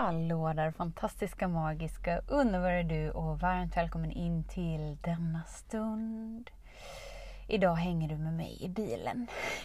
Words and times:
Hallå 0.00 0.52
där 0.52 0.70
fantastiska, 0.70 1.48
magiska, 1.48 2.20
underbara 2.28 2.82
du 2.82 3.10
och 3.10 3.40
varmt 3.40 3.76
välkommen 3.76 4.10
in 4.10 4.44
till 4.44 4.98
denna 5.00 5.44
stund. 5.44 6.50
Idag 7.48 7.74
hänger 7.74 8.08
du 8.08 8.16
med 8.16 8.32
mig 8.32 8.58
i 8.60 8.68
bilen. 8.68 9.26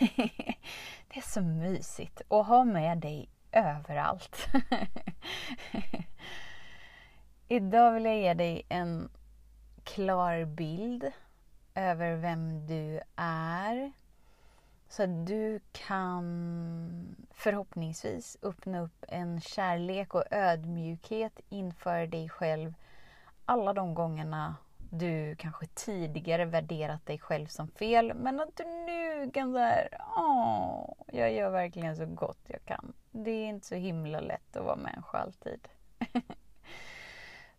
Det 1.08 1.18
är 1.18 1.30
så 1.30 1.42
mysigt 1.42 2.22
att 2.28 2.48
ha 2.48 2.64
med 2.64 2.98
dig 2.98 3.30
överallt. 3.52 4.48
Idag 7.48 7.92
vill 7.92 8.06
jag 8.06 8.18
ge 8.18 8.34
dig 8.34 8.66
en 8.70 9.10
klar 9.84 10.46
bild 10.46 11.12
över 11.76 12.16
vem 12.16 12.68
du 12.68 13.02
är 13.16 13.92
så 14.96 15.04
att 15.04 15.28
du 15.28 15.60
kan 15.72 17.16
förhoppningsvis 17.32 18.38
öppna 18.42 18.82
upp 18.82 19.06
en 19.08 19.42
kärlek 19.42 20.16
och 20.16 20.24
ödmjukhet 20.32 21.40
inför 21.50 22.08
dig 22.08 22.30
själv 22.30 22.74
alla 23.46 23.74
de 23.74 23.94
gångerna 23.94 24.56
du 24.92 25.36
kanske 25.36 25.66
tidigare 25.66 26.46
värderat 26.46 27.06
dig 27.06 27.20
själv 27.20 27.48
som 27.48 27.68
fel 27.68 28.14
men 28.14 28.40
att 28.40 28.56
du 28.56 28.64
nu 28.64 29.32
kan 29.32 29.54
säga 29.54 29.88
åh, 30.18 30.94
jag 31.08 31.34
gör 31.34 31.50
verkligen 31.50 31.96
så 31.96 32.06
gott 32.06 32.42
jag 32.48 32.66
kan. 32.66 32.94
Det 33.12 33.32
är 33.32 33.48
inte 33.48 33.68
så 33.68 33.76
himla 33.76 34.20
lätt 34.20 34.56
att 34.56 34.66
vara 34.66 34.76
människa 34.76 35.18
alltid. 35.18 35.68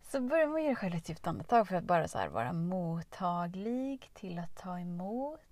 så 0.01 0.21
börja 0.21 0.47
med 0.47 0.55
att 0.55 0.61
ge 0.61 0.67
dig 0.67 0.75
själv 0.75 0.95
ett 0.95 1.09
djupt 1.09 1.27
andetag 1.27 1.67
för 1.67 1.75
att 1.75 1.83
bara 1.83 2.07
så 2.07 2.29
vara 2.29 2.53
mottaglig 2.53 4.09
till 4.13 4.39
att 4.39 4.55
ta 4.55 4.79
emot 4.79 5.46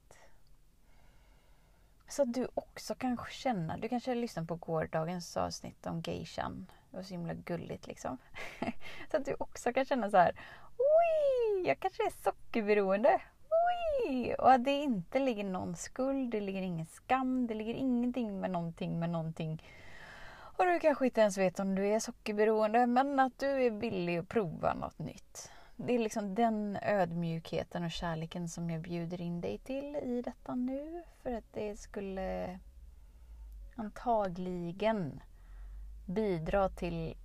så 2.15 2.21
att 2.21 2.33
du 2.33 2.47
också 2.53 2.95
kan 2.95 3.17
känna, 3.29 3.77
du 3.77 3.89
kanske 3.89 4.15
lyssnade 4.15 4.47
på 4.47 4.55
gårdagens 4.55 5.37
avsnitt 5.37 5.85
om 5.85 6.01
geishan. 6.01 6.71
Det 6.91 6.97
var 6.97 7.03
så 7.03 7.13
himla 7.13 7.33
gulligt 7.33 7.87
liksom. 7.87 8.17
så 9.11 9.17
att 9.17 9.25
du 9.25 9.35
också 9.39 9.73
kan 9.73 9.85
känna 9.85 10.09
så 10.09 10.17
här, 10.17 10.39
oj, 10.77 11.67
jag 11.67 11.79
kanske 11.79 12.03
är 12.03 12.23
sockerberoende. 12.23 13.21
Oj! 14.07 14.35
Och 14.35 14.51
att 14.51 14.65
det 14.65 14.71
inte 14.71 15.19
ligger 15.19 15.43
någon 15.43 15.75
skuld, 15.75 16.31
det 16.31 16.41
ligger 16.41 16.61
ingen 16.61 16.85
skam, 16.85 17.47
det 17.47 17.53
ligger 17.53 17.73
ingenting 17.73 18.39
med 18.39 18.51
någonting 18.51 18.99
med 18.99 19.09
någonting. 19.09 19.63
Och 20.57 20.65
du 20.65 20.79
kanske 20.79 21.05
inte 21.05 21.21
ens 21.21 21.37
vet 21.37 21.59
om 21.59 21.75
du 21.75 21.87
är 21.87 21.99
sockerberoende, 21.99 22.87
men 22.87 23.19
att 23.19 23.39
du 23.39 23.65
är 23.65 23.69
villig 23.71 24.17
att 24.17 24.29
prova 24.29 24.73
något 24.73 24.99
nytt 24.99 25.51
det 25.75 25.93
är 25.93 25.99
liksom 25.99 26.35
den 26.35 26.77
ödmjukheten 26.81 27.83
och 27.83 27.91
kärleken 27.91 28.49
som 28.49 28.69
jag 28.69 28.81
bjuder 28.81 29.21
in 29.21 29.41
dig 29.41 29.57
till 29.57 29.95
i 29.95 30.21
detta 30.25 30.55
nu. 30.55 31.03
För 31.23 31.33
att 31.33 31.53
det 31.53 31.79
skulle 31.79 32.59
antagligen 33.75 35.21
bidra 36.05 36.69
till 36.69 37.15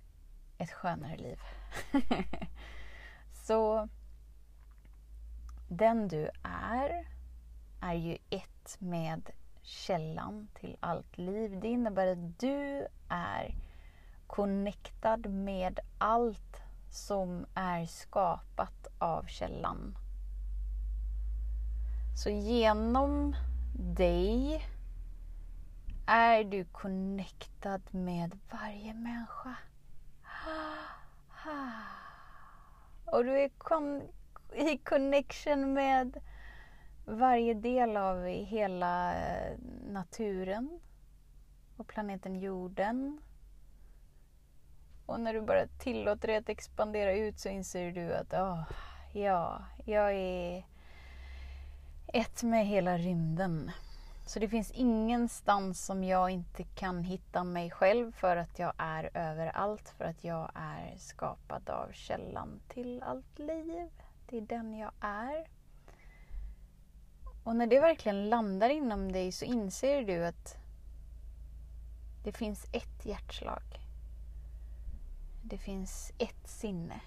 ett 0.57 0.71
skönare 0.71 1.17
liv. 1.17 1.39
Så 3.33 3.89
den 5.67 6.07
du 6.07 6.29
är, 6.43 7.07
är 7.81 7.93
ju 7.93 8.17
ett 8.29 8.77
med 8.79 9.29
källan 9.61 10.47
till 10.53 10.77
allt 10.79 11.17
liv. 11.17 11.59
Det 11.61 11.67
innebär 11.67 12.07
att 12.07 12.39
du 12.39 12.87
är 13.09 13.55
connectad 14.27 15.29
med 15.29 15.79
allt 15.97 16.61
som 16.91 17.45
är 17.53 17.85
skapat 17.85 18.87
av 18.97 19.23
källan. 19.23 19.97
Så 22.15 22.29
genom 22.29 23.35
dig 23.73 24.65
är 26.05 26.43
du 26.43 26.65
connectad 26.65 27.81
med 27.91 28.39
varje 28.51 28.93
människa. 28.93 29.55
Och 33.05 33.25
du 33.25 33.39
är 33.39 33.51
i 34.55 34.77
connection 34.77 35.73
med 35.73 36.21
varje 37.05 37.53
del 37.53 37.97
av 37.97 38.25
hela 38.25 39.13
eh, 39.15 39.57
naturen 39.87 40.79
och 41.77 41.87
planeten 41.87 42.39
jorden 42.39 43.21
och 45.05 45.19
när 45.19 45.33
du 45.33 45.41
bara 45.41 45.67
tillåter 45.67 46.27
dig 46.27 46.37
att 46.37 46.49
expandera 46.49 47.13
ut 47.13 47.39
så 47.39 47.49
inser 47.49 47.91
du 47.91 48.13
att 48.13 48.33
oh, 48.33 48.63
ja, 49.13 49.61
jag 49.85 50.13
är 50.13 50.65
ett 52.07 52.43
med 52.43 52.67
hela 52.67 52.97
rymden. 52.97 53.71
Så 54.25 54.39
det 54.39 54.49
finns 54.49 54.71
ingenstans 54.71 55.85
som 55.85 56.03
jag 56.03 56.29
inte 56.29 56.63
kan 56.63 57.03
hitta 57.03 57.43
mig 57.43 57.71
själv 57.71 58.11
för 58.11 58.37
att 58.37 58.59
jag 58.59 58.73
är 58.77 59.09
överallt, 59.13 59.89
för 59.89 60.05
att 60.05 60.23
jag 60.23 60.51
är 60.55 60.97
skapad 60.97 61.69
av 61.69 61.91
källan 61.91 62.59
till 62.67 63.03
allt 63.03 63.39
liv. 63.39 63.89
Det 64.29 64.37
är 64.37 64.41
den 64.41 64.77
jag 64.77 64.91
är. 64.99 65.47
Och 67.43 67.55
när 67.55 67.67
det 67.67 67.79
verkligen 67.79 68.29
landar 68.29 68.69
inom 68.69 69.11
dig 69.11 69.31
så 69.31 69.45
inser 69.45 70.01
du 70.01 70.25
att 70.25 70.57
det 72.23 72.31
finns 72.31 72.65
ett 72.71 73.05
hjärtslag. 73.05 73.80
Det 75.51 75.57
finns 75.57 76.11
ett 76.17 76.47
sinne. 76.47 77.01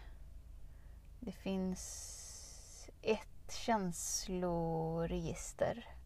Det 1.21 1.33
finns 1.33 2.91
ett 3.03 3.53
känsloregister. 3.53 5.97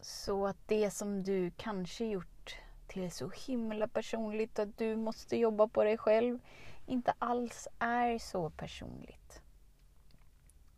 Så 0.00 0.46
att 0.46 0.56
det 0.66 0.90
som 0.90 1.22
du 1.22 1.50
kanske 1.50 2.04
gjort 2.04 2.56
till 2.86 3.10
så 3.10 3.30
himla 3.46 3.88
personligt 3.88 4.58
att 4.58 4.78
du 4.78 4.96
måste 4.96 5.36
jobba 5.36 5.68
på 5.68 5.84
dig 5.84 5.98
själv 5.98 6.38
inte 6.86 7.14
alls 7.18 7.68
är 7.78 8.18
så 8.18 8.50
personligt. 8.50 9.42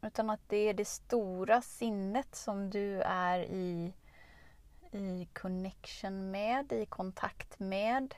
Utan 0.02 0.30
att 0.30 0.48
det 0.48 0.68
är 0.68 0.74
det 0.74 0.84
stora 0.84 1.62
sinnet 1.62 2.34
som 2.34 2.70
du 2.70 3.02
är 3.02 3.40
i 3.40 3.92
i 4.94 5.28
connection 5.32 6.30
med, 6.30 6.72
i 6.72 6.86
kontakt 6.86 7.60
med. 7.60 8.14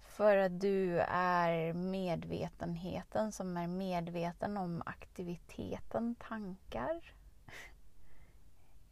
För 0.00 0.36
att 0.36 0.60
du 0.60 1.00
är 1.08 1.72
medvetenheten 1.72 3.32
som 3.32 3.56
är 3.56 3.66
medveten 3.66 4.56
om 4.56 4.82
aktiviteten 4.86 6.14
tankar. 6.14 7.14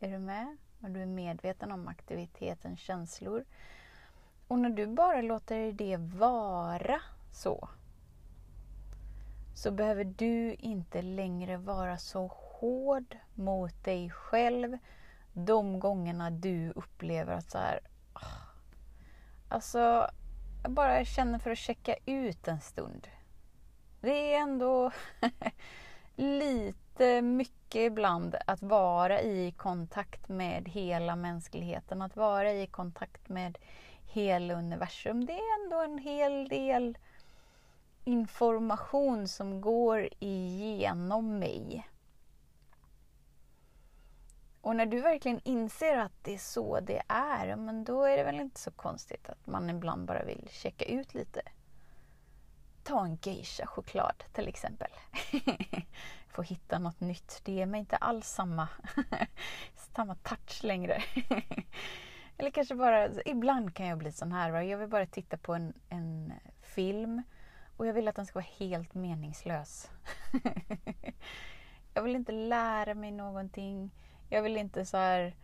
Är 0.01 0.09
du 0.09 0.19
med? 0.19 0.57
Och 0.81 0.91
du 0.91 1.03
är 1.03 1.07
medveten 1.07 1.73
om 1.73 1.89
aktiviteten 1.89 2.77
känslor. 2.77 3.45
Och 4.49 4.59
när 4.59 4.71
du 4.71 4.87
bara 4.87 5.23
låter 5.23 5.73
det 5.73 5.97
vara 5.97 7.01
så 7.33 7.69
så 9.55 9.71
behöver 9.71 10.05
du 10.05 10.55
inte 10.55 11.03
längre 11.03 11.57
vara 11.57 11.99
så 11.99 12.27
hård 12.27 13.17
mot 13.35 13.85
dig 13.85 14.11
själv 14.11 14.79
de 15.33 15.81
gångerna 15.81 16.31
du 16.31 16.73
upplever 16.77 17.33
att 17.33 17.51
så 17.51 17.59
här, 17.59 17.81
ah. 18.13 18.27
alltså, 19.49 20.11
jag 20.63 20.71
bara 20.73 21.05
känner 21.05 21.39
för 21.39 21.51
att 21.51 21.59
checka 21.59 21.97
ut 22.07 22.49
en 22.49 22.61
stund. 22.61 23.09
Det 24.01 24.35
är 24.35 24.41
ändå 24.41 24.91
lite 26.17 27.23
mycket 27.23 27.81
ibland 27.81 28.37
att 28.47 28.63
vara 28.63 29.21
i 29.21 29.55
kontakt 29.57 30.29
med 30.29 30.69
hela 30.69 31.17
mänskligheten, 31.17 32.03
att 32.03 32.17
vara 32.17 32.53
i 32.53 32.67
kontakt 32.67 33.29
med 33.29 33.59
hela 34.07 34.55
universum. 34.55 35.27
Det 35.27 35.33
är 35.33 35.65
ändå 35.65 35.81
en 35.81 35.99
hel 35.99 36.49
del 36.49 36.99
information 38.05 39.29
som 39.29 39.61
går 39.61 40.09
igenom 40.19 41.39
mig. 41.39 41.89
Och 44.63 44.77
när 44.77 44.87
du 44.87 45.01
verkligen 45.01 45.41
inser 45.45 45.97
att 45.97 46.13
det 46.23 46.35
är 46.35 46.39
så 46.39 46.81
det 46.81 47.03
är, 47.09 47.57
men 47.57 47.85
då 47.85 48.05
är 48.05 48.17
det 48.17 48.25
väl 48.25 48.41
inte 48.41 48.61
så 48.61 48.71
konstigt 48.71 49.29
att 49.29 49.47
man 49.47 49.71
ibland 49.71 50.07
bara 50.07 50.25
vill 50.25 50.49
checka 50.51 50.85
ut 50.85 51.15
lite. 51.15 51.43
Ta 52.83 53.05
en 53.05 53.19
geisha-choklad 53.23 54.25
till 54.33 54.49
exempel. 54.49 54.91
Få 56.29 56.43
hitta 56.43 56.79
något 56.79 57.01
nytt. 57.01 57.41
Det 57.45 57.53
ger 57.53 57.67
mig 57.67 57.81
inte 57.81 57.97
alls 57.97 58.29
samma, 58.29 58.69
samma 59.97 60.15
touch 60.15 60.65
längre. 60.65 61.03
Eller 62.39 62.51
kanske 62.51 62.75
bara, 62.75 63.09
ibland 63.25 63.75
kan 63.75 63.87
jag 63.87 63.99
bli 63.99 64.13
sån 64.13 64.33
här. 64.33 64.51
Va? 64.51 64.65
Jag 64.65 64.79
vill 64.79 64.89
bara 64.89 65.07
titta 65.07 65.37
på 65.37 65.55
en, 65.55 65.73
en 65.89 66.33
film 66.61 67.23
och 67.77 67.87
jag 67.87 67.93
vill 67.93 68.09
att 68.09 68.17
den 68.17 68.27
ska 68.27 68.35
vara 68.35 68.53
helt 68.59 68.95
meningslös. 68.95 69.91
jag 71.95 72.03
vill 72.03 72.17
inte 72.17 72.33
lära 72.33 72.95
mig 72.95 73.11
någonting. 73.11 73.91
Jag 74.33 74.43
vill 74.43 74.57
inte 74.57 74.87
så 74.87 74.97
här 74.97 75.37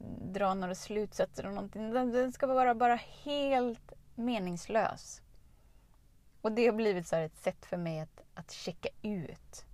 mm, 0.00 0.32
dra 0.32 0.54
några 0.54 0.74
slutsatser 0.74 1.46
och 1.46 1.54
någonting. 1.54 1.90
Den 1.90 2.32
ska 2.32 2.46
vara 2.46 2.74
bara 2.74 2.98
helt 3.22 3.92
meningslös. 4.14 5.22
Och 6.40 6.52
det 6.52 6.66
har 6.66 6.72
blivit 6.72 7.06
så 7.06 7.16
ett 7.16 7.36
sätt 7.36 7.66
för 7.66 7.76
mig 7.76 8.00
att, 8.00 8.24
att 8.34 8.50
checka 8.50 8.88
ut. 9.02 9.64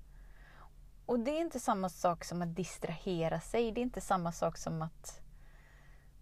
Och 1.06 1.20
det 1.20 1.30
är 1.30 1.40
inte 1.40 1.60
samma 1.60 1.88
sak 1.88 2.24
som 2.24 2.42
att 2.42 2.56
distrahera 2.56 3.40
sig. 3.40 3.72
Det 3.72 3.80
är 3.80 3.82
inte 3.82 4.00
samma 4.00 4.32
sak 4.32 4.56
som 4.56 4.82
att 4.82 5.20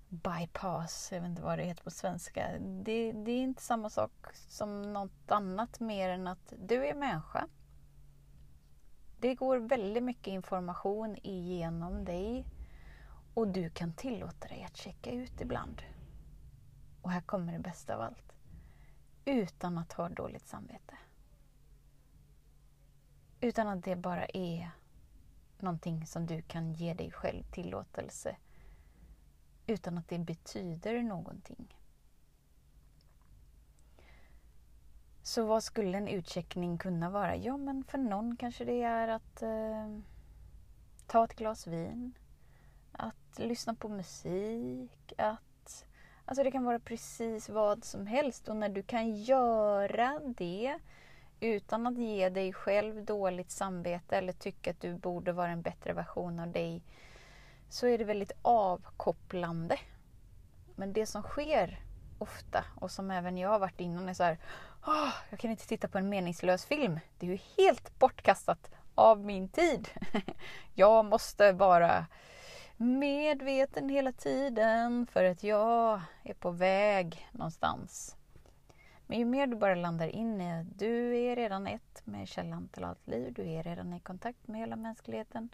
bypass, 0.09 1.09
jag 1.13 1.21
vet 1.21 1.31
inte 1.31 1.43
vad 1.43 1.59
det 1.59 1.65
heter 1.65 1.85
på 1.85 1.91
svenska. 1.91 2.59
Det, 2.59 3.13
det, 3.13 3.31
är 3.31 3.43
inte 3.43 3.63
samma 3.63 3.91
sak 3.91 4.13
som 4.49 4.93
något 4.93 5.31
annat 5.31 5.81
mer 5.81 6.11
än 6.11 6.27
att 6.27 6.53
du 6.59 6.87
är 6.87 6.95
människa. 6.95 7.49
Det 9.19 9.35
går 9.35 9.57
väldigt 9.57 10.03
mycket 10.03 10.27
information 10.27 11.17
igenom 11.23 12.05
dig 12.05 12.47
och 13.35 13.49
du 13.49 13.71
kan 13.71 13.93
tillåta 13.93 14.49
dig 14.49 14.65
att 14.65 14.77
checka 14.77 15.11
ut 15.11 15.41
ibland. 15.41 15.83
Och 17.03 17.11
här 17.11 17.21
kommer 17.21 17.53
det 17.53 17.59
bästa 17.59 17.95
av 17.95 18.01
allt. 18.01 18.33
Utan 19.25 19.79
att 19.79 19.93
ha 19.93 20.09
dåligt 20.09 20.49
samvete. 20.49 20.99
Utan 23.41 23.69
att 23.69 23.85
det 23.85 23.97
bara 23.97 24.27
är 24.27 24.71
någonting 25.59 26.07
som 26.07 26.27
du 26.27 26.43
kan 26.43 26.73
ge 26.73 26.95
dig 26.95 27.11
själv 27.11 27.43
tillåtelse 27.43 28.37
utan 29.67 29.99
att 29.99 30.09
det 30.09 30.19
betyder 30.19 31.03
någonting. 31.03 31.77
Så 35.27 35.45
vad 35.45 35.63
skulle 35.63 35.99
en 35.99 36.09
utcheckning 36.09 36.79
kunna 36.79 37.11
vara? 37.11 37.37
Ja, 37.37 37.57
men 37.57 37.85
för 37.85 37.99
någon 37.99 38.37
kanske 38.37 38.65
det 38.65 38.83
är 38.83 39.09
att 39.09 39.43
eh, 39.43 39.99
ta 41.07 41.25
ett 41.25 41.37
glas 41.37 41.67
vin, 41.67 42.13
att 42.93 43.39
lyssna 43.39 43.75
på 43.75 43.89
musik, 43.89 45.13
att... 45.19 45.87
Alltså 46.25 46.45
det 46.45 46.51
kan 46.51 46.65
vara 46.65 46.79
precis 46.79 47.49
vad 47.49 47.85
som 47.85 48.07
helst 48.07 48.49
och 48.49 48.57
när 48.57 48.69
du 48.69 48.83
kan 48.83 49.17
göra 49.17 50.21
det 50.37 50.79
utan 51.41 51.87
att 51.87 51.99
ge 51.99 52.29
dig 52.29 52.53
själv 52.53 53.05
dåligt 53.05 53.51
samvete 53.51 54.17
eller 54.17 54.33
tycka 54.33 54.71
att 54.71 54.81
du 54.81 54.95
borde 54.95 55.33
vara 55.33 55.51
en 55.51 55.63
bättre 55.63 55.93
version 55.93 56.41
av 56.41 56.53
dig 56.53 56.83
så 57.69 57.87
är 57.87 57.99
det 57.99 58.05
väldigt 58.05 58.33
avkopplande. 58.43 59.79
Men 60.77 60.93
det 60.93 61.07
som 61.07 61.23
sker 61.23 61.86
ofta 62.19 62.65
och 62.75 62.91
som 62.91 63.11
även 63.11 63.39
jag 63.39 63.49
har 63.49 63.59
varit 63.59 63.81
innan 63.81 64.09
är 64.09 64.15
så 64.15 64.23
här, 64.25 64.39
oh, 64.87 65.13
jag 65.31 65.39
kan 65.39 65.51
inte 65.51 65.67
titta 65.67 65.89
på 65.89 65.99
en 65.99 66.09
meningslös 66.09 66.65
film. 66.65 67.01
Det 67.19 67.27
är 67.27 67.31
ju 67.31 67.39
helt 67.57 67.99
bortkastat 67.99 68.71
av 68.95 69.25
min 69.25 69.49
tid. 69.49 69.89
jag 70.75 71.05
måste 71.05 71.53
vara 71.53 72.07
medveten 72.77 73.89
hela 73.89 74.13
tiden 74.13 75.07
för 75.07 75.25
att 75.25 75.43
jag 75.43 76.01
är 76.23 76.35
på 76.35 76.51
väg 76.51 77.29
någonstans. 77.33 78.17
Men 79.07 79.19
ju 79.19 79.25
mer 79.25 79.47
du 79.47 79.57
bara 79.57 79.75
landar 79.75 80.09
in 80.09 80.41
i 80.41 80.61
att 80.61 80.79
du 80.79 81.19
är 81.19 81.37
redan 81.37 81.67
ett 81.67 82.03
med 82.05 82.29
källan 82.29 82.69
till 82.69 82.85
allt 82.85 83.07
liv, 83.07 83.33
du 83.33 83.51
är 83.51 83.63
redan 83.63 83.93
i 83.93 84.01
kontakt 84.01 84.49
med 84.49 84.61
hela 84.61 84.77
mänskligheten. 84.77 85.49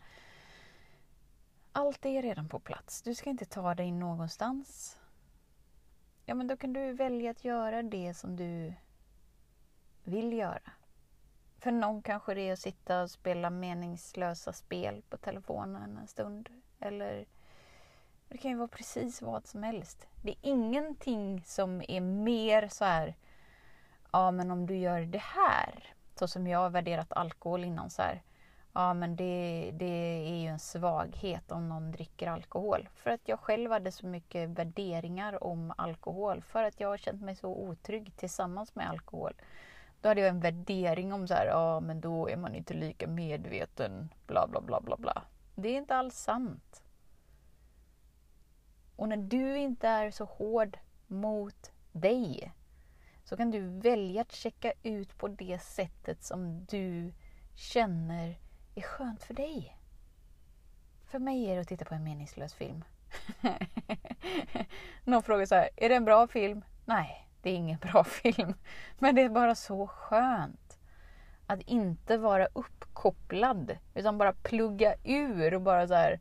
Allt 1.72 2.06
är 2.06 2.22
redan 2.22 2.48
på 2.48 2.58
plats. 2.58 3.02
Du 3.02 3.14
ska 3.14 3.30
inte 3.30 3.44
ta 3.44 3.74
dig 3.74 3.90
någonstans. 3.92 4.98
Ja, 6.24 6.34
men 6.34 6.46
då 6.46 6.56
kan 6.56 6.72
du 6.72 6.92
välja 6.92 7.30
att 7.30 7.44
göra 7.44 7.82
det 7.82 8.14
som 8.14 8.36
du 8.36 8.74
vill 10.04 10.32
göra. 10.32 10.72
För 11.58 11.70
någon 11.70 12.02
kanske 12.02 12.34
det 12.34 12.48
är 12.48 12.52
att 12.52 12.58
sitta 12.58 13.02
och 13.02 13.10
spela 13.10 13.50
meningslösa 13.50 14.52
spel 14.52 15.02
på 15.08 15.16
telefonen 15.16 15.98
en 15.98 16.06
stund. 16.06 16.48
Eller 16.80 17.26
det 18.28 18.38
kan 18.38 18.50
ju 18.50 18.56
vara 18.56 18.68
precis 18.68 19.22
vad 19.22 19.46
som 19.46 19.62
helst. 19.62 20.06
Det 20.22 20.30
är 20.30 20.38
ingenting 20.42 21.42
som 21.44 21.82
är 21.88 22.00
mer 22.00 22.68
så 22.68 22.84
här 22.84 23.14
ja 24.12 24.30
men 24.30 24.50
om 24.50 24.66
du 24.66 24.76
gör 24.76 25.00
det 25.00 25.22
här, 25.22 25.94
så 26.14 26.28
som 26.28 26.46
jag 26.46 26.58
har 26.58 26.70
värderat 26.70 27.12
alkohol 27.12 27.64
innan 27.64 27.90
så 27.90 28.02
här, 28.02 28.22
ja 28.72 28.94
men 28.94 29.16
det, 29.16 29.70
det 29.74 30.24
är 30.28 30.40
ju 30.42 30.46
en 30.46 30.58
svaghet 30.58 31.52
om 31.52 31.68
någon 31.68 31.92
dricker 31.92 32.26
alkohol. 32.28 32.88
För 32.94 33.10
att 33.10 33.28
jag 33.28 33.40
själv 33.40 33.70
hade 33.70 33.92
så 33.92 34.06
mycket 34.06 34.50
värderingar 34.50 35.44
om 35.44 35.72
alkohol, 35.76 36.42
för 36.42 36.64
att 36.64 36.80
jag 36.80 36.88
har 36.88 36.96
känt 36.96 37.22
mig 37.22 37.36
så 37.36 37.48
otrygg 37.48 38.16
tillsammans 38.16 38.74
med 38.74 38.90
alkohol. 38.90 39.34
Då 40.00 40.08
hade 40.08 40.20
jag 40.20 40.30
en 40.30 40.40
värdering 40.40 41.12
om 41.12 41.28
så 41.28 41.34
här, 41.34 41.46
ja 41.46 41.80
men 41.80 42.00
då 42.00 42.28
är 42.28 42.36
man 42.36 42.54
inte 42.54 42.74
lika 42.74 43.06
medveten, 43.06 44.08
bla 44.26 44.46
bla 44.46 44.60
bla 44.60 44.80
bla 44.80 44.96
bla. 44.96 45.22
Det 45.54 45.68
är 45.68 45.76
inte 45.76 45.96
alls 45.96 46.14
sant. 46.14 46.82
Och 48.96 49.08
när 49.08 49.16
du 49.16 49.58
inte 49.58 49.88
är 49.88 50.10
så 50.10 50.24
hård 50.24 50.78
mot 51.06 51.70
dig 51.92 52.52
så 53.24 53.36
kan 53.36 53.50
du 53.50 53.60
välja 53.60 54.22
att 54.22 54.32
checka 54.32 54.72
ut 54.82 55.18
på 55.18 55.28
det 55.28 55.62
sättet 55.62 56.22
som 56.22 56.64
du 56.64 57.12
känner 57.54 58.41
är 58.74 58.82
skönt 58.82 59.22
för 59.22 59.34
dig. 59.34 59.78
För 61.04 61.18
mig 61.18 61.50
är 61.50 61.54
det 61.54 61.60
att 61.60 61.68
titta 61.68 61.84
på 61.84 61.94
en 61.94 62.04
meningslös 62.04 62.54
film. 62.54 62.84
Någon 65.04 65.22
frågar 65.22 65.46
så 65.46 65.54
här, 65.54 65.68
är 65.76 65.88
det 65.88 65.94
en 65.94 66.04
bra 66.04 66.26
film? 66.26 66.64
Nej, 66.84 67.28
det 67.42 67.50
är 67.50 67.54
ingen 67.54 67.78
bra 67.78 68.04
film. 68.22 68.54
Men 68.98 69.14
det 69.14 69.22
är 69.22 69.28
bara 69.28 69.54
så 69.54 69.86
skönt 69.86 70.78
att 71.46 71.60
inte 71.60 72.16
vara 72.16 72.46
uppkopplad 72.46 73.78
utan 73.94 74.18
bara 74.18 74.32
plugga 74.32 74.94
ur 75.04 75.54
och 75.54 75.62
bara 75.62 75.88
så 75.88 75.94
här, 75.94 76.20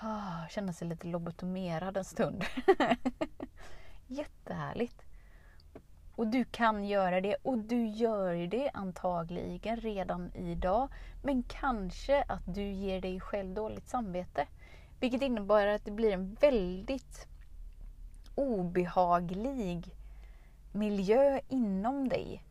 ah, 0.00 0.48
känna 0.48 0.72
sig 0.72 0.88
lite 0.88 1.06
lobotomerad 1.06 1.96
en 1.96 2.04
stund. 2.04 2.44
Jättehärligt. 4.06 5.05
Och 6.16 6.26
du 6.26 6.44
kan 6.44 6.84
göra 6.84 7.20
det 7.20 7.36
och 7.42 7.58
du 7.58 7.86
gör 7.86 8.46
det 8.46 8.70
antagligen 8.74 9.76
redan 9.76 10.34
idag. 10.34 10.88
Men 11.22 11.42
kanske 11.42 12.22
att 12.22 12.54
du 12.54 12.62
ger 12.62 13.00
dig 13.00 13.20
själv 13.20 13.54
dåligt 13.54 13.88
samvete. 13.88 14.46
Vilket 15.00 15.22
innebär 15.22 15.66
att 15.66 15.84
det 15.84 15.90
blir 15.90 16.12
en 16.12 16.34
väldigt 16.40 17.28
obehaglig 18.34 19.96
miljö 20.72 21.40
inom 21.48 22.08
dig. 22.08 22.42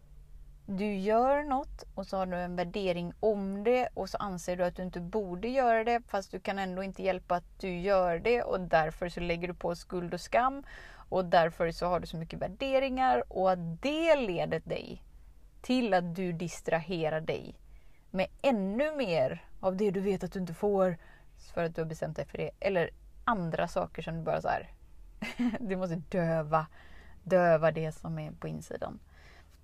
Du 0.67 0.95
gör 0.95 1.43
något 1.43 1.84
och 1.95 2.07
så 2.07 2.17
har 2.17 2.25
du 2.25 2.38
en 2.38 2.55
värdering 2.55 3.13
om 3.19 3.63
det 3.63 3.89
och 3.93 4.10
så 4.10 4.17
anser 4.17 4.57
du 4.57 4.63
att 4.63 4.75
du 4.75 4.84
inte 4.84 5.00
borde 5.00 5.48
göra 5.48 5.84
det 5.84 6.01
fast 6.07 6.31
du 6.31 6.39
kan 6.39 6.60
ändå 6.60 6.84
inte 6.84 7.03
hjälpa 7.03 7.36
att 7.36 7.60
du 7.60 7.79
gör 7.79 8.19
det 8.19 8.43
och 8.43 8.60
därför 8.60 9.10
så 9.10 9.19
lägger 9.19 9.48
du 9.48 9.53
på 9.53 9.75
skuld 9.75 10.13
och 10.13 10.22
skam 10.22 10.63
och 11.09 11.25
därför 11.25 11.71
så 11.71 11.85
har 11.85 12.00
du 12.00 12.07
så 12.07 12.17
mycket 12.17 12.39
värderingar 12.39 13.24
och 13.27 13.51
att 13.51 13.81
det 13.81 14.15
leder 14.15 14.59
dig 14.59 15.03
till 15.62 15.93
att 15.93 16.15
du 16.15 16.31
distraherar 16.31 17.21
dig 17.21 17.55
med 18.12 18.27
ännu 18.41 18.95
mer 18.95 19.45
av 19.59 19.77
det 19.77 19.91
du 19.91 20.00
vet 20.00 20.24
att 20.24 20.31
du 20.31 20.39
inte 20.39 20.53
får 20.53 20.97
för 21.53 21.63
att 21.63 21.75
du 21.75 21.81
har 21.81 21.85
bestämt 21.89 22.15
dig 22.15 22.25
för 22.25 22.38
det. 22.38 22.51
Eller 22.59 22.89
andra 23.24 23.67
saker 23.67 24.01
som 24.01 24.15
du 24.15 24.21
bara 24.21 24.41
så 24.41 24.47
här, 24.47 24.71
du 25.59 25.75
måste 25.75 25.95
döva, 25.95 26.67
döva 27.24 27.71
det 27.71 27.91
som 27.91 28.19
är 28.19 28.31
på 28.31 28.47
insidan. 28.47 29.00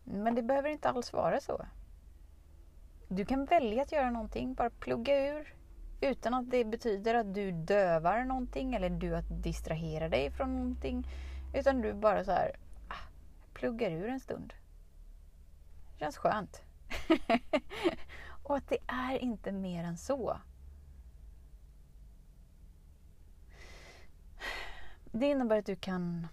Men 0.03 0.36
det 0.36 0.41
behöver 0.41 0.69
inte 0.69 0.89
alls 0.89 1.13
vara 1.13 1.39
så. 1.39 1.65
Du 3.07 3.25
kan 3.25 3.45
välja 3.45 3.83
att 3.83 3.91
göra 3.91 4.12
någonting, 4.12 4.53
bara 4.53 4.69
plugga 4.69 5.29
ur 5.29 5.55
utan 6.01 6.33
att 6.33 6.51
det 6.51 6.65
betyder 6.65 7.15
att 7.15 7.33
du 7.33 7.51
dövar 7.51 8.24
någonting 8.24 8.74
eller 8.74 8.89
du 8.89 9.15
att 9.15 9.43
distrahera 9.43 10.10
dig 10.10 10.31
från 10.31 10.53
någonting. 10.53 11.07
Utan 11.53 11.81
du 11.81 11.93
bara 11.93 12.24
så 12.24 12.31
här, 12.31 12.55
ah, 12.88 13.08
pluggar 13.53 13.91
ur 13.91 14.10
en 14.10 14.20
stund. 14.20 14.53
Känns 16.00 16.17
skönt. 16.17 16.62
och 18.43 18.58
att 18.58 18.70
det 18.70 18.77
är 18.88 19.17
inte 19.17 19.51
mer 19.51 19.84
än 19.84 19.98
så. 19.98 20.38
Det 25.12 25.25
innebär 25.25 25.60
att 25.60 25.65
du 25.65 25.75
kan 25.75 26.27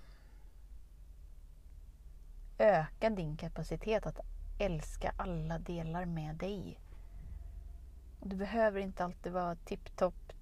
öka 2.59 3.11
din 3.11 3.37
kapacitet 3.37 4.07
att 4.07 4.21
älska 4.59 5.15
alla 5.17 5.59
delar 5.59 6.05
med 6.05 6.37
dig. 6.37 6.79
Och 8.21 8.29
du 8.29 8.37
behöver 8.37 8.81
inte 8.81 9.05
alltid 9.05 9.33
vara 9.33 9.55
tipptopp 9.55 10.33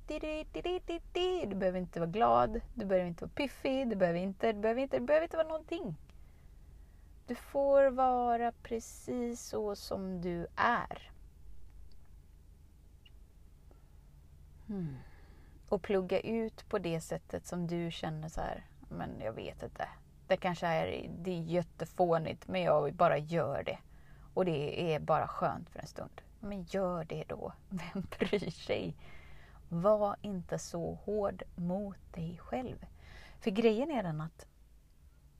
du 1.48 1.54
behöver 1.54 1.78
inte 1.78 2.00
vara 2.00 2.10
glad, 2.10 2.60
du 2.74 2.84
behöver 2.84 3.08
inte 3.08 3.24
vara 3.24 3.32
piffig, 3.34 3.88
du 3.88 3.96
behöver 3.96 4.18
inte, 4.18 4.52
du 4.52 4.60
behöver 4.60 4.82
inte, 4.82 4.98
du 4.98 5.04
behöver 5.04 5.24
inte 5.24 5.36
vara 5.36 5.48
någonting. 5.48 5.96
Du 7.26 7.34
får 7.34 7.90
vara 7.90 8.52
precis 8.52 9.42
så 9.42 9.76
som 9.76 10.20
du 10.20 10.46
är. 10.56 11.10
Mm. 14.68 14.96
Och 15.68 15.82
plugga 15.82 16.20
ut 16.20 16.68
på 16.68 16.78
det 16.78 17.00
sättet 17.00 17.46
som 17.46 17.66
du 17.66 17.90
känner 17.90 18.28
så 18.28 18.40
här, 18.40 18.64
men 18.88 19.20
jag 19.20 19.32
vet 19.32 19.62
inte. 19.62 19.88
Det 20.26 20.36
kanske 20.36 20.66
är, 20.66 21.10
det 21.18 21.30
är 21.30 21.42
jättefånigt 21.42 22.48
men 22.48 22.62
jag 22.62 22.94
bara 22.94 23.18
gör 23.18 23.62
det. 23.62 23.78
Och 24.34 24.44
det 24.44 24.94
är 24.94 25.00
bara 25.00 25.28
skönt 25.28 25.70
för 25.70 25.80
en 25.80 25.86
stund. 25.86 26.20
Men 26.40 26.62
gör 26.62 27.04
det 27.04 27.24
då. 27.28 27.52
Vem 27.68 28.06
bryr 28.18 28.50
sig? 28.50 28.94
Var 29.68 30.16
inte 30.22 30.58
så 30.58 30.94
hård 30.94 31.42
mot 31.54 32.12
dig 32.14 32.38
själv. 32.38 32.86
För 33.40 33.50
grejen 33.50 33.90
är 33.90 34.02
den 34.02 34.20
att 34.20 34.46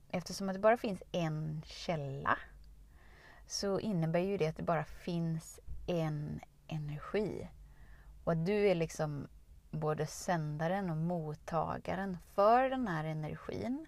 eftersom 0.09 0.49
att 0.49 0.55
det 0.55 0.59
bara 0.59 0.77
finns 0.77 1.03
en 1.11 1.61
källa 1.65 2.37
så 3.47 3.79
innebär 3.79 4.19
ju 4.19 4.37
det 4.37 4.47
att 4.47 4.57
det 4.57 4.63
bara 4.63 4.83
finns 4.83 5.59
en 5.87 6.39
energi. 6.67 7.47
Och 8.23 8.31
att 8.31 8.45
du 8.45 8.67
är 8.67 8.75
liksom 8.75 9.27
både 9.71 10.07
sändaren 10.07 10.89
och 10.89 10.97
mottagaren 10.97 12.17
för 12.33 12.69
den 12.69 12.87
här 12.87 13.03
energin. 13.03 13.85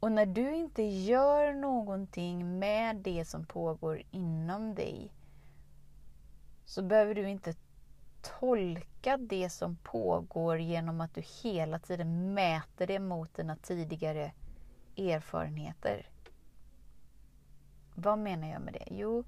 Och 0.00 0.12
när 0.12 0.26
du 0.26 0.54
inte 0.54 0.82
gör 0.82 1.52
någonting 1.52 2.58
med 2.58 2.96
det 2.96 3.24
som 3.24 3.46
pågår 3.46 4.02
inom 4.10 4.74
dig 4.74 5.12
så 6.64 6.82
behöver 6.82 7.14
du 7.14 7.28
inte 7.28 7.54
tolka 8.22 9.16
det 9.16 9.50
som 9.50 9.76
pågår 9.76 10.58
genom 10.58 11.00
att 11.00 11.14
du 11.14 11.22
hela 11.42 11.78
tiden 11.78 12.34
mäter 12.34 12.86
det 12.86 12.98
mot 12.98 13.34
dina 13.34 13.56
tidigare 13.56 14.32
erfarenheter. 14.96 16.06
Vad 17.94 18.18
menar 18.18 18.50
jag 18.50 18.62
med 18.62 18.72
det? 18.72 18.88
Jo, 18.90 19.24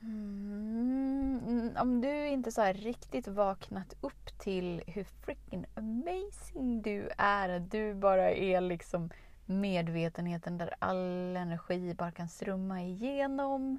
mm, 0.00 1.76
om 1.80 2.00
du 2.00 2.28
inte 2.28 2.52
så 2.52 2.64
riktigt 2.64 3.28
vaknat 3.28 3.94
upp 4.00 4.38
till 4.38 4.82
hur 4.86 5.04
freaking 5.04 5.64
amazing 5.74 6.82
du 6.82 7.10
är, 7.18 7.60
du 7.60 7.94
bara 7.94 8.30
är 8.30 8.60
liksom 8.60 9.10
medvetenheten 9.46 10.58
där 10.58 10.74
all 10.78 11.36
energi 11.36 11.94
bara 11.94 12.12
kan 12.12 12.28
strömma 12.28 12.82
igenom 12.82 13.78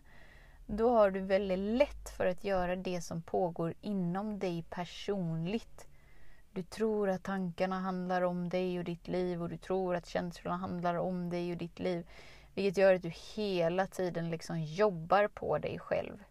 då 0.77 0.89
har 0.89 1.11
du 1.11 1.19
väldigt 1.19 1.59
lätt 1.59 2.09
för 2.09 2.25
att 2.25 2.43
göra 2.43 2.75
det 2.75 3.01
som 3.01 3.21
pågår 3.21 3.73
inom 3.81 4.39
dig 4.39 4.65
personligt. 4.69 5.87
Du 6.51 6.63
tror 6.63 7.09
att 7.09 7.23
tankarna 7.23 7.79
handlar 7.79 8.21
om 8.21 8.49
dig 8.49 8.79
och 8.79 8.85
ditt 8.85 9.07
liv 9.07 9.41
och 9.41 9.49
du 9.49 9.57
tror 9.57 9.95
att 9.95 10.07
känslorna 10.07 10.57
handlar 10.57 10.95
om 10.95 11.29
dig 11.29 11.51
och 11.51 11.57
ditt 11.57 11.79
liv. 11.79 12.07
Vilket 12.53 12.77
gör 12.77 12.95
att 12.95 13.01
du 13.01 13.11
hela 13.35 13.87
tiden 13.87 14.29
liksom 14.29 14.61
jobbar 14.61 15.27
på 15.27 15.57
dig 15.57 15.79
själv. 15.79 16.23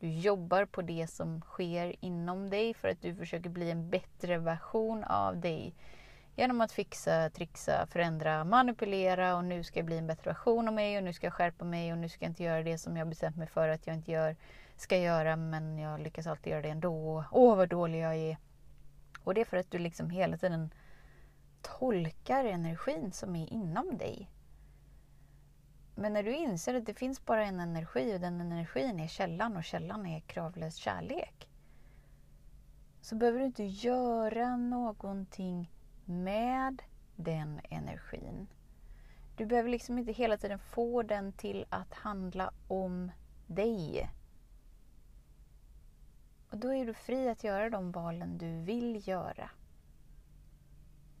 Du 0.00 0.08
jobbar 0.08 0.64
på 0.64 0.82
det 0.82 1.06
som 1.06 1.40
sker 1.40 1.96
inom 2.00 2.50
dig 2.50 2.74
för 2.74 2.88
att 2.88 3.02
du 3.02 3.14
försöker 3.14 3.50
bli 3.50 3.70
en 3.70 3.90
bättre 3.90 4.38
version 4.38 5.04
av 5.04 5.40
dig 5.40 5.74
genom 6.36 6.60
att 6.60 6.72
fixa, 6.72 7.30
trixa, 7.30 7.86
förändra, 7.86 8.44
manipulera 8.44 9.36
och 9.36 9.44
nu 9.44 9.64
ska 9.64 9.78
jag 9.78 9.86
bli 9.86 9.98
en 9.98 10.06
bättre 10.06 10.30
version 10.30 10.68
av 10.68 10.74
mig 10.74 10.98
och 10.98 11.04
nu 11.04 11.12
ska 11.12 11.26
jag 11.26 11.34
skärpa 11.34 11.64
mig 11.64 11.92
och 11.92 11.98
nu 11.98 12.08
ska 12.08 12.24
jag 12.24 12.30
inte 12.30 12.42
göra 12.42 12.62
det 12.62 12.78
som 12.78 12.96
jag 12.96 13.08
bestämt 13.08 13.36
mig 13.36 13.46
för 13.46 13.68
att 13.68 13.86
jag 13.86 13.96
inte 13.96 14.12
gör, 14.12 14.36
ska 14.76 14.98
göra 14.98 15.36
men 15.36 15.78
jag 15.78 16.00
lyckas 16.00 16.26
alltid 16.26 16.50
göra 16.50 16.62
det 16.62 16.68
ändå. 16.68 17.24
Åh 17.30 17.56
vad 17.56 17.68
dålig 17.68 18.00
jag 18.00 18.16
är. 18.16 18.36
Och 19.24 19.34
det 19.34 19.40
är 19.40 19.44
för 19.44 19.56
att 19.56 19.70
du 19.70 19.78
liksom 19.78 20.10
hela 20.10 20.36
tiden 20.36 20.70
tolkar 21.62 22.44
energin 22.44 23.12
som 23.12 23.36
är 23.36 23.52
inom 23.52 23.98
dig. 23.98 24.30
Men 25.94 26.12
när 26.12 26.22
du 26.22 26.34
inser 26.34 26.74
att 26.74 26.86
det 26.86 26.94
finns 26.94 27.24
bara 27.24 27.44
en 27.44 27.60
energi 27.60 28.16
och 28.16 28.20
den 28.20 28.40
energin 28.40 29.00
är 29.00 29.08
källan 29.08 29.56
och 29.56 29.64
källan 29.64 30.06
är 30.06 30.20
kravlös 30.20 30.76
kärlek. 30.76 31.48
Så 33.00 33.16
behöver 33.16 33.38
du 33.38 33.44
inte 33.44 33.64
göra 33.64 34.56
någonting 34.56 35.70
med 36.10 36.82
den 37.16 37.60
energin. 37.70 38.46
Du 39.36 39.46
behöver 39.46 39.70
liksom 39.70 39.98
inte 39.98 40.12
hela 40.12 40.36
tiden 40.36 40.58
få 40.58 41.02
den 41.02 41.32
till 41.32 41.64
att 41.68 41.94
handla 41.94 42.52
om 42.68 43.10
dig. 43.46 44.10
Och 46.50 46.58
då 46.58 46.74
är 46.74 46.86
du 46.86 46.94
fri 46.94 47.28
att 47.28 47.44
göra 47.44 47.70
de 47.70 47.92
valen 47.92 48.38
du 48.38 48.60
vill 48.60 49.08
göra. 49.08 49.50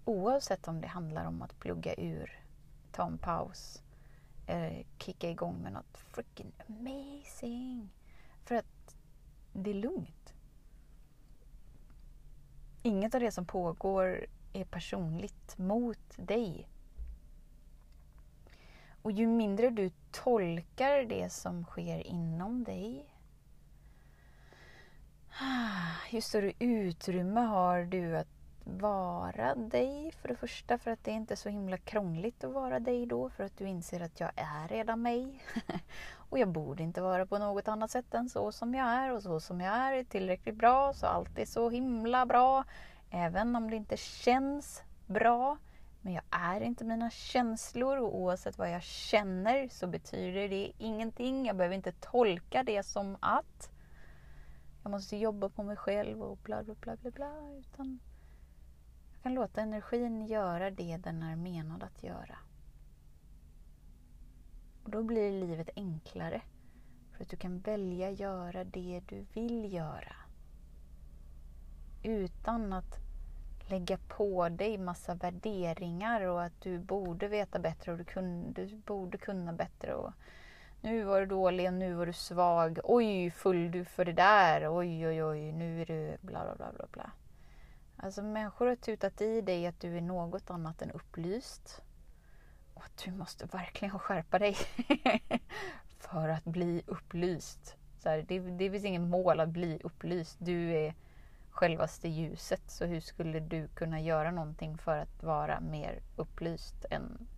Oavsett 0.04 0.68
om 0.68 0.80
det 0.80 0.88
handlar 0.88 1.24
om 1.24 1.42
att 1.42 1.58
plugga 1.58 1.94
ur, 1.94 2.44
ta 2.92 3.06
en 3.06 3.18
paus 3.18 3.82
eller 4.46 4.86
kicka 4.98 5.30
igång 5.30 5.62
med 5.62 5.72
något 5.72 5.98
freaking 5.98 6.52
amazing. 6.68 7.90
För 8.44 8.54
att 8.54 8.96
det 9.52 9.70
är 9.70 9.74
lugnt. 9.74 10.34
Inget 12.82 13.14
av 13.14 13.20
det 13.20 13.32
som 13.32 13.46
pågår 13.46 14.26
är 14.52 14.64
personligt 14.64 15.58
mot 15.58 16.16
dig. 16.16 16.68
Och 19.02 19.12
ju 19.12 19.26
mindre 19.26 19.70
du 19.70 19.90
tolkar 20.10 21.04
det 21.04 21.32
som 21.32 21.64
sker 21.64 22.06
inom 22.06 22.64
dig 22.64 23.10
ju 26.10 26.20
större 26.20 26.52
utrymme 26.58 27.40
har 27.40 27.84
du 27.84 28.16
att 28.16 28.28
vara 28.64 29.54
dig 29.54 30.12
för 30.12 30.28
det 30.28 30.36
första 30.36 30.78
för 30.78 30.90
att 30.90 31.04
det 31.04 31.10
är 31.10 31.14
inte 31.14 31.34
är 31.34 31.36
så 31.36 31.48
himla 31.48 31.76
krångligt 31.76 32.44
att 32.44 32.52
vara 32.52 32.80
dig 32.80 33.06
då 33.06 33.30
för 33.30 33.44
att 33.44 33.58
du 33.58 33.68
inser 33.68 34.00
att 34.00 34.20
jag 34.20 34.30
är 34.36 34.68
redan 34.68 35.02
mig. 35.02 35.44
och 36.30 36.38
jag 36.38 36.48
borde 36.48 36.82
inte 36.82 37.02
vara 37.02 37.26
på 37.26 37.38
något 37.38 37.68
annat 37.68 37.90
sätt 37.90 38.14
än 38.14 38.28
så 38.28 38.52
som 38.52 38.74
jag 38.74 38.86
är 38.86 39.12
och 39.12 39.22
så 39.22 39.40
som 39.40 39.60
jag 39.60 39.74
är 39.74 39.92
är 39.92 40.04
tillräckligt 40.04 40.56
bra 40.56 40.92
så 40.92 41.06
allt 41.06 41.38
är 41.38 41.46
så 41.46 41.70
himla 41.70 42.26
bra. 42.26 42.64
Även 43.10 43.56
om 43.56 43.70
det 43.70 43.76
inte 43.76 43.96
känns 43.96 44.82
bra. 45.06 45.58
Men 46.00 46.12
jag 46.12 46.24
är 46.30 46.60
inte 46.60 46.84
mina 46.84 47.10
känslor 47.10 47.98
och 47.98 48.16
oavsett 48.16 48.58
vad 48.58 48.70
jag 48.70 48.82
känner 48.82 49.68
så 49.68 49.86
betyder 49.86 50.48
det 50.48 50.72
ingenting. 50.78 51.46
Jag 51.46 51.56
behöver 51.56 51.76
inte 51.76 51.92
tolka 51.92 52.62
det 52.62 52.82
som 52.82 53.16
att 53.20 53.70
jag 54.82 54.90
måste 54.90 55.16
jobba 55.16 55.48
på 55.48 55.62
mig 55.62 55.76
själv 55.76 56.22
och 56.22 56.38
bla 56.38 56.62
bla 56.62 56.74
bla 56.74 56.96
bla 56.96 57.10
bla. 57.10 57.32
Utan 57.58 58.00
jag 59.12 59.22
kan 59.22 59.34
låta 59.34 59.60
energin 59.60 60.26
göra 60.26 60.70
det 60.70 60.96
den 60.96 61.22
är 61.22 61.36
menad 61.36 61.82
att 61.82 62.02
göra. 62.02 62.38
Och 64.84 64.90
då 64.90 65.02
blir 65.02 65.30
livet 65.30 65.68
enklare. 65.76 66.42
För 67.12 67.24
att 67.24 67.30
du 67.30 67.36
kan 67.36 67.60
välja 67.60 68.10
göra 68.10 68.64
det 68.64 69.02
du 69.08 69.26
vill 69.32 69.72
göra 69.72 70.19
utan 72.02 72.72
att 72.72 72.98
lägga 73.70 73.98
på 73.98 74.48
dig 74.48 74.78
massa 74.78 75.14
värderingar 75.14 76.20
och 76.20 76.42
att 76.42 76.60
du 76.60 76.78
borde 76.78 77.28
veta 77.28 77.58
bättre 77.58 77.92
och 77.92 77.98
du, 77.98 78.04
kunde, 78.04 78.66
du 78.66 78.76
borde 78.76 79.18
kunna 79.18 79.52
bättre. 79.52 79.94
Och 79.94 80.12
nu 80.80 81.04
var 81.04 81.20
du 81.20 81.26
dålig 81.26 81.66
och 81.66 81.74
nu 81.74 81.94
var 81.94 82.06
du 82.06 82.12
svag. 82.12 82.78
Oj, 82.84 83.30
full 83.30 83.70
du 83.70 83.84
för 83.84 84.04
det 84.04 84.12
där. 84.12 84.76
Oj, 84.78 85.06
oj, 85.06 85.24
oj, 85.24 85.52
nu 85.52 85.82
är 85.82 85.86
du 85.86 86.16
bla, 86.20 86.44
bla, 86.44 86.54
bla, 86.56 86.72
bla, 86.72 86.86
bla. 86.92 87.10
Alltså 87.96 88.22
människor 88.22 88.66
har 88.66 88.76
tutat 88.76 89.20
i 89.20 89.40
dig 89.40 89.66
att 89.66 89.80
du 89.80 89.96
är 89.96 90.00
något 90.00 90.50
annat 90.50 90.82
än 90.82 90.90
upplyst. 90.90 91.82
Och 92.74 92.84
du 93.04 93.10
måste 93.10 93.46
verkligen 93.46 93.98
skärpa 93.98 94.38
dig 94.38 94.56
för 95.98 96.28
att 96.28 96.44
bli 96.44 96.82
upplyst. 96.86 97.76
Så 97.98 98.08
här, 98.08 98.24
det, 98.28 98.38
det 98.38 98.70
finns 98.70 98.84
inget 98.84 99.02
mål 99.02 99.40
att 99.40 99.48
bli 99.48 99.80
upplyst. 99.84 100.36
Du 100.38 100.72
är 100.72 100.94
självaste 101.60 102.08
ljuset. 102.08 102.70
Så 102.70 102.84
hur 102.84 103.00
skulle 103.00 103.40
du 103.40 103.68
kunna 103.68 104.00
göra 104.00 104.30
någonting 104.30 104.78
för 104.78 104.98
att 104.98 105.22
vara 105.22 105.60
mer 105.60 106.02
upplyst 106.16 106.84
än 106.90 107.28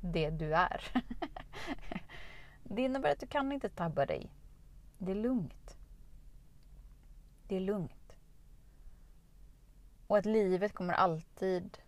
det 0.00 0.30
du 0.30 0.54
är? 0.54 0.92
det 2.64 2.82
innebär 2.82 3.12
att 3.12 3.20
du 3.20 3.26
kan 3.26 3.52
inte 3.52 3.68
tabba 3.68 4.06
dig. 4.06 4.30
Det 4.98 5.10
är 5.10 5.16
lugnt. 5.16 5.76
Det 7.48 7.56
är 7.56 7.60
lugnt. 7.60 8.16
Och 10.06 10.18
att 10.18 10.26
livet 10.26 10.72
kommer 10.72 10.94
alltid 10.94 11.78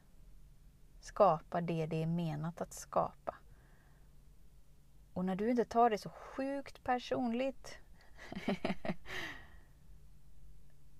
skapa 1.00 1.60
det 1.60 1.86
det 1.86 2.02
är 2.02 2.06
menat 2.06 2.60
att 2.60 2.72
skapa. 2.72 3.34
Och 5.12 5.24
när 5.24 5.36
du 5.36 5.50
inte 5.50 5.64
tar 5.64 5.90
det 5.90 5.98
så 5.98 6.10
sjukt 6.10 6.84
personligt 6.84 7.78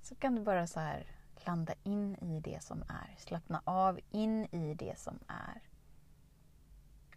så 0.07 0.15
kan 0.15 0.35
du 0.35 0.43
bara 0.43 0.67
så 0.67 0.81
här 0.81 1.07
landa 1.35 1.75
in 1.83 2.17
i 2.17 2.41
det 2.41 2.63
som 2.63 2.83
är. 2.83 3.15
Slappna 3.19 3.63
av 3.65 4.01
in 4.11 4.45
i 4.45 4.75
det 4.75 4.99
som 4.99 5.19
är. 5.29 5.63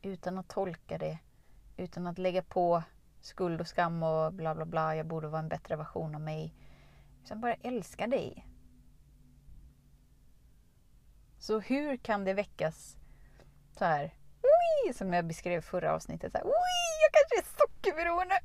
Utan 0.01 0.37
att 0.37 0.47
tolka 0.47 0.97
det, 0.97 1.19
utan 1.77 2.07
att 2.07 2.17
lägga 2.17 2.43
på 2.43 2.83
skuld 3.21 3.61
och 3.61 3.67
skam 3.67 4.03
och 4.03 4.33
bla 4.33 4.55
bla 4.55 4.65
bla, 4.65 4.95
jag 4.95 5.05
borde 5.05 5.27
vara 5.27 5.41
en 5.41 5.49
bättre 5.49 5.75
version 5.75 6.15
av 6.15 6.21
mig. 6.21 6.53
Utan 7.23 7.41
bara 7.41 7.53
älska 7.53 8.07
dig. 8.07 8.47
Så 11.39 11.59
hur 11.59 11.97
kan 11.97 12.25
det 12.25 12.33
väckas 12.33 12.97
så 13.77 13.85
här, 13.85 14.13
Oi! 14.41 14.93
som 14.93 15.13
jag 15.13 15.25
beskrev 15.25 15.61
förra 15.61 15.93
avsnittet, 15.93 16.31
så 16.31 16.37
här, 16.37 16.45
Oi! 16.45 16.51
jag 17.01 17.11
kanske 17.13 17.49
är 17.49 17.57
sockerberoende, 17.57 18.39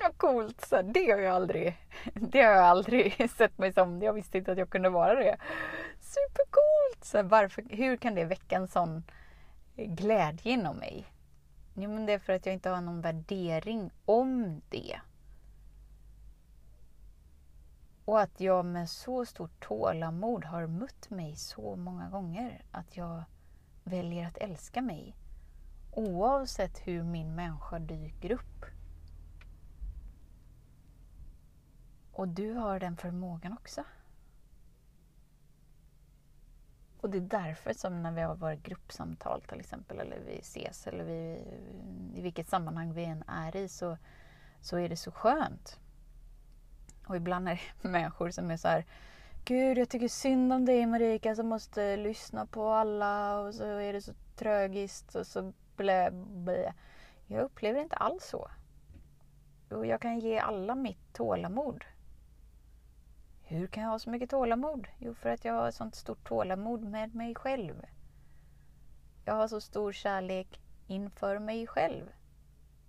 oh 0.00 0.06
vad 0.06 0.18
coolt! 0.18 0.66
Så 0.66 0.82
det 0.82 1.10
har 1.10 1.18
jag 1.18 1.34
aldrig 1.34 1.76
det 2.14 2.42
har 2.42 2.52
jag 2.52 2.64
aldrig 2.64 3.30
sett 3.36 3.58
mig 3.58 3.72
som. 3.72 4.02
Jag 4.02 4.12
visste 4.12 4.38
inte 4.38 4.52
att 4.52 4.58
jag 4.58 4.70
kunde 4.70 4.88
vara 4.88 5.14
det. 5.14 5.36
Supercoolt! 6.00 7.04
Så 7.04 7.22
varför, 7.22 7.64
hur 7.70 7.96
kan 7.96 8.14
det 8.14 8.24
väcka 8.24 8.56
en 8.56 8.68
sån 8.68 9.04
glädje 9.76 10.52
inom 10.52 10.76
mig? 10.76 11.06
Jo, 11.74 11.90
men 11.90 12.06
det 12.06 12.12
är 12.12 12.18
för 12.18 12.32
att 12.32 12.46
jag 12.46 12.52
inte 12.52 12.70
har 12.70 12.80
någon 12.80 13.00
värdering 13.00 13.90
om 14.04 14.62
det. 14.68 15.00
Och 18.04 18.20
att 18.20 18.40
jag 18.40 18.64
med 18.64 18.88
så 18.88 19.26
stort 19.26 19.60
tålamod 19.60 20.44
har 20.44 20.66
mött 20.66 21.10
mig 21.10 21.36
så 21.36 21.76
många 21.76 22.08
gånger 22.08 22.64
att 22.70 22.96
jag 22.96 23.24
väljer 23.84 24.26
att 24.26 24.36
älska 24.36 24.82
mig 24.82 25.16
oavsett 25.92 26.78
hur 26.86 27.02
min 27.02 27.34
människa 27.34 27.78
dyker 27.78 28.32
upp. 28.32 28.64
Och 32.20 32.28
du 32.28 32.52
har 32.52 32.78
den 32.78 32.96
förmågan 32.96 33.52
också. 33.52 33.84
Och 37.00 37.10
det 37.10 37.18
är 37.18 37.22
därför 37.22 37.72
som 37.72 38.02
när 38.02 38.12
vi 38.12 38.20
har 38.20 38.34
våra 38.34 38.54
gruppsamtal 38.54 39.42
till 39.42 39.60
exempel, 39.60 40.00
eller 40.00 40.20
vi 40.26 40.38
ses, 40.38 40.86
eller 40.86 41.04
vi, 41.04 41.44
i 42.14 42.20
vilket 42.22 42.48
sammanhang 42.48 42.92
vi 42.92 43.04
än 43.04 43.22
är 43.26 43.56
i, 43.56 43.68
så, 43.68 43.98
så 44.60 44.76
är 44.76 44.88
det 44.88 44.96
så 44.96 45.10
skönt. 45.10 45.80
Och 47.06 47.16
ibland 47.16 47.48
är 47.48 47.62
det 47.82 47.88
människor 47.88 48.30
som 48.30 48.50
är 48.50 48.56
så 48.56 48.68
här, 48.68 48.84
Gud, 49.44 49.78
jag 49.78 49.88
tycker 49.88 50.08
synd 50.08 50.52
om 50.52 50.64
dig 50.64 50.86
Marika 50.86 51.34
som 51.34 51.46
måste 51.46 51.96
lyssna 51.96 52.46
på 52.46 52.68
alla 52.68 53.40
och 53.40 53.54
så 53.54 53.64
är 53.64 53.92
det 53.92 54.02
så 54.02 54.12
trögiskt 54.36 55.14
och 55.14 55.26
så 55.26 55.52
blä, 55.76 56.10
blä. 56.12 56.74
Jag 57.26 57.44
upplever 57.44 57.80
inte 57.80 57.96
alls 57.96 58.24
så. 58.24 58.50
Och 59.70 59.86
jag 59.86 60.00
kan 60.00 60.18
ge 60.18 60.38
alla 60.38 60.74
mitt 60.74 61.12
tålamod. 61.12 61.84
Hur 63.50 63.66
kan 63.66 63.82
jag 63.82 63.90
ha 63.90 63.98
så 63.98 64.10
mycket 64.10 64.30
tålamod? 64.30 64.88
Jo, 64.98 65.14
för 65.14 65.30
att 65.30 65.44
jag 65.44 65.54
har 65.54 65.70
sånt 65.70 65.94
stort 65.94 66.28
tålamod 66.28 66.82
med 66.82 67.14
mig 67.14 67.34
själv. 67.34 67.86
Jag 69.24 69.34
har 69.34 69.48
så 69.48 69.60
stor 69.60 69.92
kärlek 69.92 70.60
inför 70.86 71.38
mig 71.38 71.66
själv. 71.66 72.04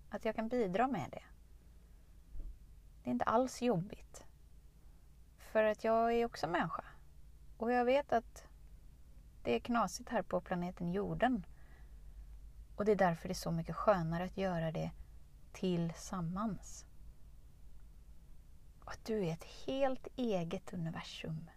Att 0.09 0.25
jag 0.25 0.35
kan 0.35 0.47
bidra 0.47 0.87
med 0.87 1.09
det. 1.11 1.23
Det 3.03 3.09
är 3.09 3.11
inte 3.11 3.25
alls 3.25 3.61
jobbigt. 3.61 4.25
För 5.37 5.63
att 5.63 5.83
jag 5.83 6.13
är 6.13 6.25
också 6.25 6.47
människa. 6.47 6.83
Och 7.57 7.71
jag 7.71 7.85
vet 7.85 8.13
att 8.13 8.47
det 9.43 9.55
är 9.55 9.59
knasigt 9.59 10.09
här 10.09 10.21
på 10.21 10.41
planeten 10.41 10.91
jorden. 10.91 11.45
Och 12.75 12.85
det 12.85 12.91
är 12.91 12.95
därför 12.95 13.27
det 13.27 13.31
är 13.31 13.35
så 13.35 13.51
mycket 13.51 13.75
skönare 13.75 14.23
att 14.23 14.37
göra 14.37 14.71
det 14.71 14.91
tillsammans. 15.51 16.85
Och 18.91 18.95
att 18.95 19.05
du 19.05 19.25
är 19.25 19.33
ett 19.33 19.67
helt 19.67 20.07
eget 20.15 20.73
universum. 20.73 21.49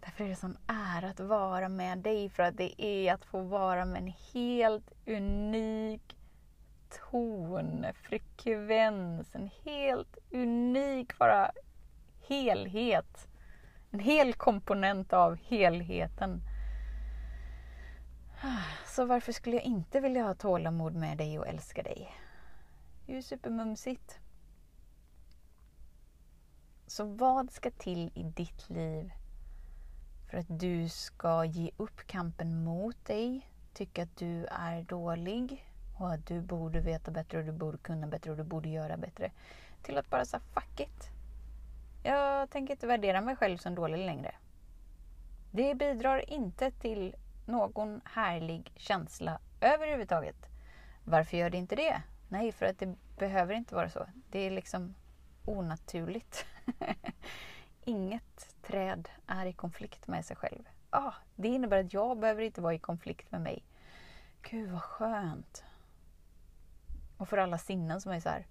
Därför 0.00 0.24
är 0.24 0.28
det 0.28 0.36
sån 0.36 0.58
ära 0.66 1.08
att 1.08 1.20
vara 1.20 1.68
med 1.68 1.98
dig, 1.98 2.28
för 2.28 2.42
att 2.42 2.56
det 2.56 2.82
är 2.82 3.14
att 3.14 3.24
få 3.24 3.42
vara 3.42 3.84
med 3.84 4.02
en 4.02 4.12
helt 4.32 4.92
unik 5.06 6.16
ton, 7.10 7.86
frekvens, 7.94 9.34
en 9.34 9.50
helt 9.64 10.18
unik 10.30 11.18
bara 11.18 11.50
helhet. 12.28 13.28
En 13.90 14.00
hel 14.00 14.34
komponent 14.34 15.12
av 15.12 15.36
helheten. 15.36 16.40
Så 18.86 19.04
varför 19.04 19.32
skulle 19.32 19.56
jag 19.56 19.64
inte 19.64 20.00
vilja 20.00 20.22
ha 20.22 20.34
tålamod 20.34 20.94
med 20.94 21.18
dig 21.18 21.38
och 21.38 21.46
älska 21.46 21.82
dig? 21.82 22.14
Det 23.06 23.12
är 23.12 23.16
ju 23.16 23.22
supermumsigt. 23.22 24.21
Så 26.92 27.04
vad 27.04 27.50
ska 27.50 27.70
till 27.70 28.10
i 28.14 28.22
ditt 28.22 28.70
liv 28.70 29.12
för 30.30 30.38
att 30.38 30.46
du 30.60 30.88
ska 30.88 31.44
ge 31.44 31.70
upp 31.76 32.06
kampen 32.06 32.64
mot 32.64 33.04
dig, 33.04 33.48
tycka 33.72 34.02
att 34.02 34.16
du 34.16 34.46
är 34.46 34.82
dålig 34.82 35.72
och 35.98 36.12
att 36.12 36.26
du 36.26 36.40
borde 36.40 36.80
veta 36.80 37.10
bättre 37.10 37.38
och 37.38 37.44
du 37.44 37.52
borde 37.52 37.78
kunna 37.78 38.06
bättre 38.06 38.30
och 38.30 38.36
du 38.36 38.44
borde 38.44 38.68
göra 38.68 38.96
bättre. 38.96 39.32
Till 39.82 39.98
att 39.98 40.10
bara 40.10 40.24
säga 40.24 40.40
fuck 40.54 40.80
it. 40.80 41.10
Jag 42.02 42.50
tänker 42.50 42.74
inte 42.74 42.86
värdera 42.86 43.20
mig 43.20 43.36
själv 43.36 43.58
som 43.58 43.74
dålig 43.74 43.98
längre. 43.98 44.34
Det 45.50 45.74
bidrar 45.74 46.30
inte 46.30 46.70
till 46.70 47.14
någon 47.46 48.00
härlig 48.04 48.72
känsla 48.76 49.38
överhuvudtaget. 49.60 50.48
Varför 51.04 51.36
gör 51.36 51.50
det 51.50 51.58
inte 51.58 51.76
det? 51.76 52.02
Nej, 52.28 52.52
för 52.52 52.66
att 52.66 52.78
det 52.78 52.94
behöver 53.18 53.54
inte 53.54 53.74
vara 53.74 53.88
så. 53.88 54.06
Det 54.30 54.38
är 54.38 54.50
liksom 54.50 54.94
onaturligt. 55.44 56.46
Inget 57.84 58.56
träd 58.62 59.08
är 59.26 59.46
i 59.46 59.52
konflikt 59.52 60.06
med 60.08 60.24
sig 60.24 60.36
själv. 60.36 60.68
Ah, 60.90 61.12
det 61.36 61.48
innebär 61.48 61.84
att 61.84 61.92
jag 61.92 62.18
behöver 62.18 62.42
inte 62.42 62.60
vara 62.60 62.74
i 62.74 62.78
konflikt 62.78 63.30
med 63.30 63.40
mig. 63.40 63.64
Gud 64.42 64.70
vad 64.70 64.82
skönt. 64.82 65.64
Och 67.16 67.28
för 67.28 67.36
alla 67.36 67.58
sinnen 67.58 68.00
som 68.00 68.12
är 68.12 68.20
så 68.20 68.28
här. 68.28 68.46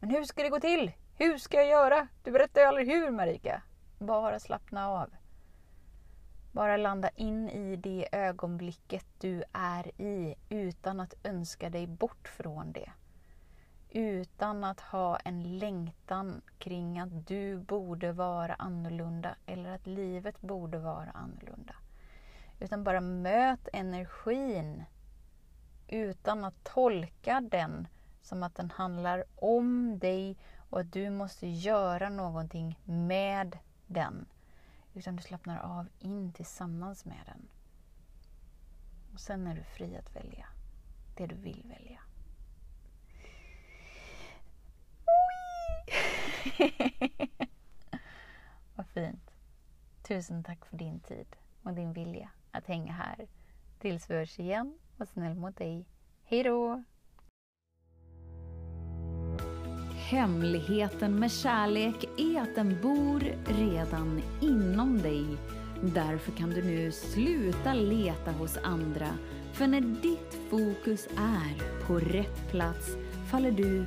Men 0.00 0.10
hur 0.10 0.24
ska 0.24 0.42
det 0.42 0.48
gå 0.48 0.60
till? 0.60 0.92
Hur 1.14 1.38
ska 1.38 1.56
jag 1.56 1.68
göra? 1.68 2.08
Du 2.24 2.30
berättar 2.30 2.60
ju 2.60 2.66
aldrig 2.66 2.88
hur 2.88 3.10
Marika. 3.10 3.62
Bara 3.98 4.40
slappna 4.40 4.88
av. 4.88 5.10
Bara 6.52 6.76
landa 6.76 7.08
in 7.08 7.48
i 7.48 7.76
det 7.76 8.08
ögonblicket 8.12 9.06
du 9.18 9.42
är 9.52 10.00
i 10.00 10.34
utan 10.48 11.00
att 11.00 11.14
önska 11.24 11.70
dig 11.70 11.86
bort 11.86 12.28
från 12.28 12.72
det. 12.72 12.90
Utan 13.90 14.64
att 14.64 14.80
ha 14.80 15.16
en 15.16 15.58
längtan 15.58 16.42
kring 16.58 16.98
att 16.98 17.26
du 17.26 17.58
borde 17.58 18.12
vara 18.12 18.54
annorlunda 18.54 19.34
eller 19.46 19.70
att 19.70 19.86
livet 19.86 20.40
borde 20.40 20.78
vara 20.78 21.10
annorlunda. 21.10 21.74
Utan 22.60 22.84
bara 22.84 23.00
möt 23.00 23.68
energin 23.72 24.84
utan 25.88 26.44
att 26.44 26.64
tolka 26.64 27.40
den 27.40 27.88
som 28.22 28.42
att 28.42 28.54
den 28.54 28.70
handlar 28.70 29.24
om 29.36 29.98
dig 29.98 30.36
och 30.70 30.80
att 30.80 30.92
du 30.92 31.10
måste 31.10 31.46
göra 31.46 32.08
någonting 32.08 32.78
med 32.84 33.58
den. 33.86 34.26
Utan 34.94 35.16
du 35.16 35.22
slappnar 35.22 35.58
av 35.58 35.88
in 35.98 36.32
tillsammans 36.32 37.04
med 37.04 37.22
den. 37.26 37.48
Och 39.14 39.20
sen 39.20 39.46
är 39.46 39.54
du 39.54 39.62
fri 39.62 39.96
att 39.96 40.16
välja 40.16 40.46
det 41.16 41.26
du 41.26 41.34
vill 41.34 41.64
välja. 41.78 42.00
Vad 48.74 48.86
fint. 48.86 49.30
Tusen 50.02 50.44
tack 50.44 50.66
för 50.66 50.76
din 50.76 51.00
tid 51.00 51.36
och 51.62 51.72
din 51.72 51.92
vilja 51.92 52.30
att 52.50 52.66
hänga 52.66 52.92
här. 52.92 53.28
Tills 53.78 54.10
vi 54.10 54.14
hörs 54.14 54.38
igen. 54.38 54.78
Var 54.96 55.06
snäll 55.06 55.34
mot 55.34 55.56
dig. 55.56 55.86
Hej 56.24 56.42
då! 56.42 56.84
Hemligheten 60.10 61.18
med 61.18 61.32
kärlek 61.32 62.04
är 62.18 62.40
att 62.40 62.54
den 62.54 62.82
bor 62.82 63.20
redan 63.44 64.22
inom 64.40 64.98
dig. 64.98 65.24
Därför 65.82 66.32
kan 66.32 66.50
du 66.50 66.62
nu 66.62 66.92
sluta 66.92 67.74
leta 67.74 68.32
hos 68.32 68.56
andra. 68.56 69.08
För 69.52 69.66
när 69.66 69.80
ditt 69.80 70.34
fokus 70.50 71.06
är 71.16 71.86
på 71.86 71.98
rätt 71.98 72.50
plats 72.50 72.96
faller 73.30 73.50
du 73.50 73.86